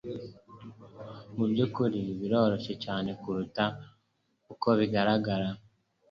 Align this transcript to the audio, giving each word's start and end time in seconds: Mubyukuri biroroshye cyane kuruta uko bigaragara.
Mubyukuri 1.37 2.01
biroroshye 2.19 2.73
cyane 2.83 3.09
kuruta 3.21 3.63
uko 4.53 4.67
bigaragara. 4.79 5.47